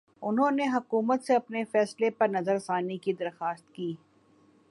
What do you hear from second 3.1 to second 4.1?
درخواست کی